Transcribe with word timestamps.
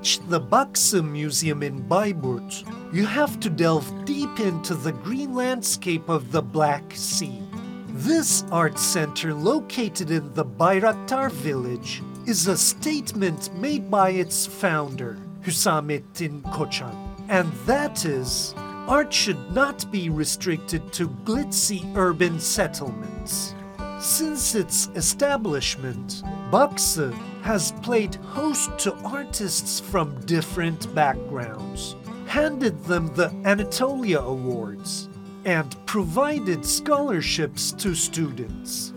reach 0.00 0.18
the 0.30 0.40
Baksı 0.40 1.02
Museum 1.04 1.62
in 1.62 1.86
Bayburt, 1.86 2.64
you 2.90 3.04
have 3.04 3.38
to 3.40 3.50
delve 3.50 4.04
deep 4.06 4.40
into 4.40 4.74
the 4.74 4.92
green 4.92 5.34
landscape 5.34 6.08
of 6.08 6.32
the 6.32 6.40
Black 6.40 6.84
Sea. 6.94 7.42
This 7.88 8.44
art 8.50 8.78
center, 8.78 9.34
located 9.34 10.10
in 10.10 10.32
the 10.32 10.44
Bayraktar 10.44 11.30
village, 11.30 12.02
is 12.26 12.48
a 12.48 12.56
statement 12.56 13.54
made 13.54 13.90
by 13.90 14.10
its 14.10 14.46
founder, 14.46 15.18
Hüsamettin 15.42 16.40
Koçan, 16.44 16.96
and 17.28 17.52
that 17.66 18.06
is 18.06 18.54
art 18.88 19.12
should 19.12 19.52
not 19.52 19.92
be 19.92 20.08
restricted 20.08 20.94
to 20.94 21.10
glitzy 21.26 21.84
urban 21.94 22.40
settlements. 22.40 23.54
Since 23.98 24.54
its 24.54 24.88
establishment, 24.94 26.22
Baksı 26.52 27.12
has 27.42 27.72
played 27.82 28.16
host 28.16 28.70
to 28.78 28.94
artists 29.04 29.78
from 29.78 30.20
different 30.26 30.92
backgrounds, 30.96 31.94
handed 32.26 32.84
them 32.84 33.06
the 33.14 33.30
Anatolia 33.44 34.18
Awards, 34.18 35.08
and 35.44 35.76
provided 35.86 36.66
scholarships 36.66 37.70
to 37.72 37.94
students. 37.94 38.92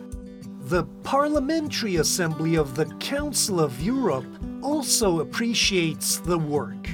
The 0.66 0.86
Parliamentary 1.04 1.98
Assembly 1.98 2.56
of 2.56 2.76
the 2.76 2.88
Council 3.00 3.60
of 3.60 3.80
Europe 3.80 4.26
also 4.64 5.20
appreciates 5.20 6.18
the 6.18 6.40
work. 6.40 6.90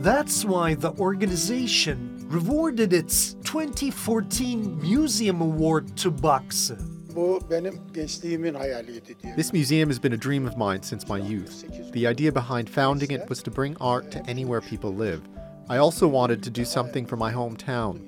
That's 0.00 0.44
why 0.44 0.74
the 0.74 0.92
organization 0.98 2.26
rewarded 2.28 2.92
its 2.92 3.34
2014 3.44 4.78
Museum 4.78 5.40
Award 5.40 5.96
to 5.96 6.10
Baksı. 6.10 6.91
Bu 7.16 7.40
benim 7.50 7.74
gençliğimin 7.94 8.54
hayaliydi 8.54 9.16
diye. 9.22 9.36
This 9.36 9.52
museum 9.52 9.88
has 9.88 10.02
been 10.02 10.12
a 10.12 10.20
dream 10.20 10.46
of 10.46 10.56
mine 10.56 10.82
since 10.82 11.08
my 11.08 11.32
youth. 11.32 11.64
The 11.92 12.10
idea 12.10 12.34
behind 12.34 12.68
founding 12.68 13.12
it 13.12 13.28
was 13.28 13.42
to 13.42 13.50
bring 13.56 13.76
art 13.80 14.12
to 14.12 14.18
anywhere 14.18 14.60
people 14.60 15.06
live. 15.06 15.20
I 15.68 15.78
also 15.78 16.08
wanted 16.08 16.42
to 16.42 16.60
do 16.60 16.64
something 16.64 17.08
for 17.08 17.16
my 17.16 17.32
hometown. 17.32 17.98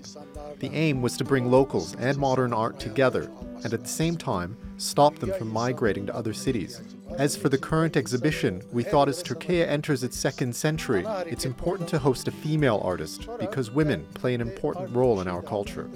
The 0.59 0.71
aim 0.73 1.03
was 1.03 1.17
to 1.17 1.25
bring 1.25 1.51
locals 1.51 1.95
and 2.01 2.19
modern 2.19 2.53
art 2.53 2.81
together, 2.81 3.31
and 3.65 3.73
at 3.75 3.81
the 3.81 3.89
same 3.89 4.17
time, 4.17 4.57
stop 4.77 5.19
them 5.19 5.33
from 5.39 5.53
migrating 5.53 6.07
to 6.07 6.17
other 6.17 6.33
cities. 6.33 6.81
As 7.19 7.37
for 7.37 7.49
the 7.49 7.59
current 7.59 7.97
exhibition, 7.97 8.63
we 8.73 8.83
thought 8.83 9.09
as 9.09 9.23
Turkey 9.23 9.63
enters 9.63 10.03
its 10.03 10.19
second 10.19 10.57
century, 10.57 11.05
it's 11.27 11.45
important 11.45 11.89
to 11.91 11.99
host 11.99 12.29
a 12.29 12.33
female 12.33 12.81
artist 12.85 13.29
because 13.39 13.71
women 13.71 14.05
play 14.15 14.35
an 14.35 14.41
important 14.41 14.91
role 14.95 15.21
in 15.21 15.29
our 15.29 15.43
culture. 15.43 15.89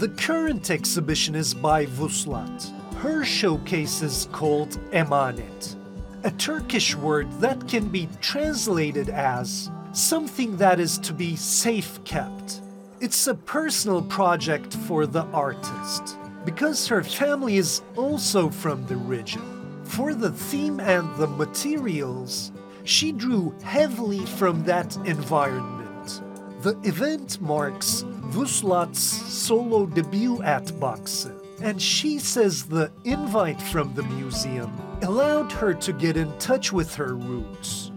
The 0.00 0.08
current 0.08 0.70
exhibition 0.70 1.34
is 1.34 1.52
by 1.52 1.84
Vuslat. 1.84 2.94
Her 3.00 3.22
showcase 3.22 4.00
is 4.00 4.30
called 4.32 4.70
Emanet, 4.92 5.76
a 6.24 6.30
Turkish 6.30 6.96
word 6.96 7.30
that 7.42 7.68
can 7.68 7.88
be 7.88 8.08
translated 8.22 9.10
as 9.10 9.70
something 9.92 10.56
that 10.56 10.80
is 10.80 10.96
to 11.00 11.12
be 11.12 11.36
safe 11.36 12.02
kept. 12.04 12.62
It's 13.02 13.26
a 13.26 13.34
personal 13.34 14.00
project 14.00 14.72
for 14.88 15.04
the 15.04 15.24
artist 15.34 16.16
because 16.46 16.88
her 16.88 17.04
family 17.04 17.58
is 17.58 17.82
also 17.94 18.48
from 18.48 18.86
the 18.86 18.96
region. 18.96 19.82
For 19.84 20.14
the 20.14 20.32
theme 20.32 20.80
and 20.80 21.14
the 21.16 21.26
materials, 21.26 22.52
she 22.84 23.12
drew 23.12 23.54
heavily 23.62 24.24
from 24.24 24.64
that 24.64 24.96
environment. 25.04 26.22
The 26.62 26.78
event 26.84 27.38
marks 27.42 28.02
Vuslat's 28.30 29.00
solo 29.00 29.86
debut 29.86 30.40
at 30.42 30.66
Baksı, 30.78 31.32
and 31.62 31.82
she 31.82 32.20
says 32.20 32.62
the 32.62 32.92
invite 33.04 33.60
from 33.60 33.92
the 33.94 34.04
museum 34.04 34.70
allowed 35.02 35.50
her 35.50 35.74
to 35.74 35.92
get 35.92 36.16
in 36.16 36.32
touch 36.38 36.72
with 36.72 36.94
her 36.94 37.14
roots. 37.16 37.90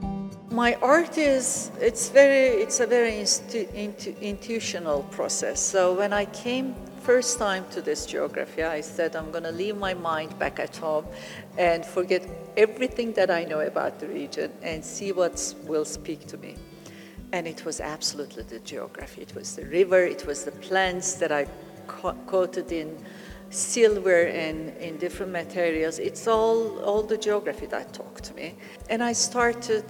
My 0.49 0.73
art 0.81 1.19
is 1.19 1.71
it's 1.79 2.09
very 2.09 2.61
it's 2.63 2.79
a 2.79 2.87
very 2.87 3.11
instu, 3.11 3.71
intu, 3.75 4.15
intuitional 4.21 5.03
process. 5.11 5.59
So 5.59 5.93
when 5.93 6.13
I 6.13 6.25
came 6.25 6.73
first 7.03 7.37
time 7.37 7.65
to 7.69 7.81
this 7.81 8.07
geography, 8.07 8.63
I 8.63 8.81
said 8.81 9.15
I'm 9.15 9.29
going 9.29 9.43
to 9.43 9.51
leave 9.51 9.77
my 9.77 9.93
mind 9.93 10.37
back 10.39 10.59
at 10.59 10.75
home 10.77 11.05
and 11.59 11.85
forget 11.85 12.27
everything 12.57 13.13
that 13.13 13.29
I 13.29 13.43
know 13.43 13.59
about 13.59 13.99
the 13.99 14.07
region 14.07 14.51
and 14.63 14.83
see 14.83 15.11
what 15.11 15.53
will 15.67 15.85
speak 15.85 16.25
to 16.27 16.37
me. 16.37 16.55
And 17.33 17.47
it 17.47 17.65
was 17.65 17.81
absolutely 17.81 18.43
the 18.43 18.59
geography. 18.59 19.23
It 19.23 19.33
was 19.33 19.55
the 19.55 19.65
river. 19.65 20.05
It 20.05 20.25
was 20.27 20.45
the 20.45 20.51
plants 20.51 21.15
that 21.15 21.31
I 21.31 21.47
co- 21.87 22.15
coated 22.27 22.71
in 22.71 22.95
silver 23.49 24.25
and 24.27 24.69
in 24.77 24.97
different 24.97 25.31
materials. 25.31 25.97
It's 25.97 26.27
all 26.27 26.79
all 26.81 27.01
the 27.01 27.17
geography 27.17 27.65
that 27.67 27.91
talked 27.91 28.23
to 28.25 28.33
me. 28.35 28.53
And 28.87 29.03
I 29.03 29.13
started 29.13 29.83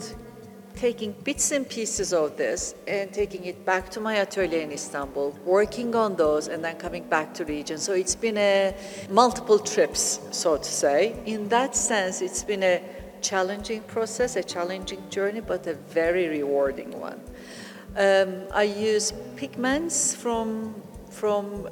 taking 0.75 1.11
bits 1.23 1.51
and 1.51 1.67
pieces 1.67 2.13
of 2.13 2.37
this 2.37 2.75
and 2.87 3.11
taking 3.13 3.43
it 3.45 3.65
back 3.65 3.89
to 3.91 3.99
my 3.99 4.15
atelier 4.15 4.61
in 4.61 4.71
Istanbul, 4.71 5.37
working 5.45 5.95
on 5.95 6.15
those, 6.15 6.47
and 6.47 6.63
then 6.63 6.77
coming 6.77 7.03
back 7.09 7.33
to 7.33 7.45
region. 7.45 7.77
So 7.77 7.91
it's 7.93 8.15
been 8.15 8.37
a 8.37 8.73
multiple 9.09 9.59
trips, 9.59 10.19
so 10.31 10.55
to 10.57 10.71
say. 10.83 11.15
In 11.25 11.49
that 11.49 11.75
sense, 11.75 12.21
it's 12.21 12.43
been 12.43 12.63
a 12.63 12.81
challenging 13.23 13.81
process, 13.83 14.35
a 14.35 14.43
challenging 14.43 15.01
journey, 15.09 15.41
but 15.41 15.65
a 15.67 15.73
very 15.73 16.27
rewarding 16.27 16.99
one. 16.99 17.19
Um, 17.95 18.43
I 18.53 18.63
use 18.63 19.13
pigments 19.35 20.13
from 20.15 20.75
from 21.09 21.67
uh, 21.67 21.71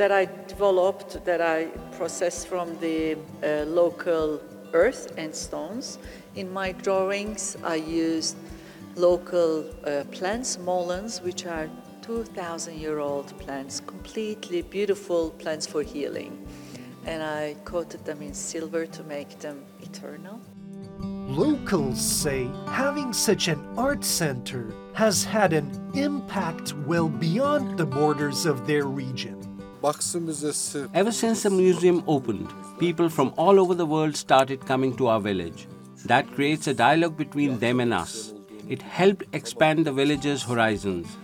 that 0.00 0.10
I 0.10 0.26
developed, 0.46 1.22
that 1.26 1.42
I 1.42 1.66
processed 1.92 2.48
from 2.48 2.78
the 2.80 3.16
uh, 3.42 3.64
local 3.66 4.40
earth 4.72 5.12
and 5.18 5.34
stones. 5.34 5.98
In 6.36 6.50
my 6.50 6.72
drawings, 6.72 7.56
I 7.62 7.76
used 7.76 8.36
local 8.96 9.66
uh, 9.84 10.04
plants, 10.10 10.58
mulleins, 10.58 11.20
which 11.22 11.46
are 11.46 11.68
2,000 12.02 12.78
year 12.78 12.98
old 12.98 13.38
plants, 13.38 13.80
completely 13.80 14.62
beautiful 14.62 15.30
plants 15.30 15.66
for 15.66 15.82
healing. 15.82 16.46
And 17.04 17.22
I 17.22 17.56
coated 17.64 18.04
them 18.06 18.22
in 18.22 18.32
silver 18.32 18.86
to 18.86 19.02
make 19.04 19.38
them 19.38 19.64
eternal. 19.82 20.40
Locals 21.28 22.00
say 22.00 22.48
having 22.66 23.12
such 23.12 23.48
an 23.48 23.64
art 23.76 24.04
center 24.04 24.72
has 24.94 25.24
had 25.24 25.52
an 25.52 25.70
impact 25.94 26.72
well 26.86 27.08
beyond 27.08 27.78
the 27.78 27.86
borders 27.86 28.46
of 28.46 28.66
their 28.66 28.84
region. 28.84 29.36
Ever 29.84 31.12
since 31.12 31.42
the 31.42 31.50
museum 31.50 32.02
opened, 32.08 32.52
people 32.78 33.08
from 33.08 33.32
all 33.36 33.60
over 33.60 33.74
the 33.74 33.86
world 33.86 34.16
started 34.16 34.66
coming 34.66 34.96
to 34.96 35.06
our 35.06 35.20
village. 35.20 35.68
That 36.06 36.30
creates 36.32 36.66
a 36.66 36.74
dialogue 36.74 37.16
between 37.16 37.58
them 37.58 37.78
and 37.78 37.94
us. 37.94 38.32
It 38.68 38.82
helped 38.82 39.24
expand 39.32 39.84
the 39.84 39.92
village's 39.92 40.42
horizons. 40.42 41.16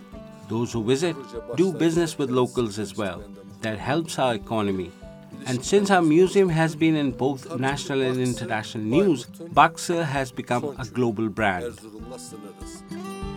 Those 0.49 0.73
who 0.73 0.85
visit 0.85 1.17
do 1.57 1.73
business 1.73 2.17
with 2.17 2.31
locals 2.31 2.79
as 2.79 2.97
well. 2.97 3.25
That 3.63 3.79
helps 3.79 4.19
our 4.19 4.35
economy. 4.35 4.93
And 5.47 5.65
since 5.65 5.91
our 5.91 6.03
museum 6.03 6.49
has 6.49 6.75
been 6.75 6.97
in 6.97 7.11
both 7.11 7.59
national 7.59 8.01
and 8.03 8.19
international 8.19 8.85
news, 8.85 9.27
Baksı 9.27 10.05
has 10.05 10.33
become 10.33 10.75
a 10.79 10.85
global 10.87 11.29
brand. 11.29 11.79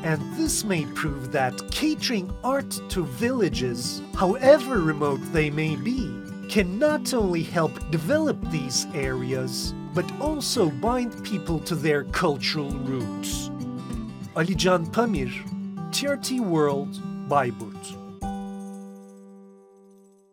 And 0.03 0.21
this 0.37 0.63
may 0.63 0.85
prove 0.85 1.31
that 1.31 1.69
catering 1.71 2.31
art 2.43 2.79
to 2.89 3.03
villages, 3.03 4.01
however 4.15 4.79
remote 4.79 5.19
they 5.33 5.49
may 5.49 5.75
be, 5.75 6.09
can 6.49 6.79
not 6.79 7.13
only 7.13 7.43
help 7.43 7.73
develop 7.91 8.37
these 8.51 8.87
areas, 8.93 9.73
but 9.93 10.09
also 10.21 10.69
bind 10.69 11.23
people 11.25 11.59
to 11.59 11.75
their 11.75 12.05
cultural 12.05 12.69
roots. 12.69 13.49
Alican 14.35 14.91
Pamir, 14.93 15.31
TRT 15.91 16.39
World, 16.39 16.93
Bayburt. 17.27 18.06